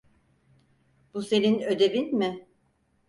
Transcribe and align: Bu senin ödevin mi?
Bu 1.13 1.21
senin 1.21 1.61
ödevin 1.61 2.15
mi? 2.15 2.47